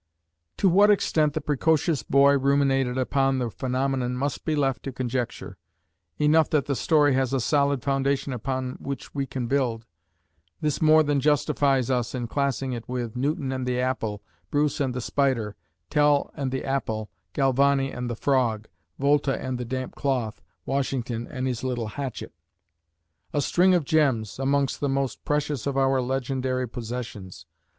[0.57, 5.59] To what extent the precocious boy ruminated upon the phenomenon must be left to conjecture.
[6.17, 9.85] Enough that the story has a solid foundation upon which we can build.
[10.59, 14.95] This more than justifies us in classing it with "Newton and the Apple," "Bruce and
[14.95, 15.55] the Spider,"
[15.91, 21.45] "Tell and the Apple," "Galvani and the Frog," "Volta and the Damp Cloth," "Washington and
[21.45, 22.33] His Little Hatchet,"
[23.33, 27.45] a string of gems, amongst the most precious of our legendary possessions.